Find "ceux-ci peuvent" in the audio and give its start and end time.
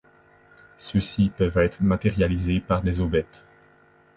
0.79-1.59